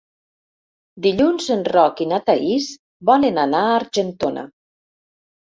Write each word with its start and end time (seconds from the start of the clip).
Dilluns 1.05 1.49
en 1.55 1.61
Roc 1.67 2.01
i 2.07 2.07
na 2.13 2.19
Thaís 2.31 2.71
volen 3.11 3.39
anar 3.45 3.61
a 3.69 3.77
Argentona. 3.77 4.49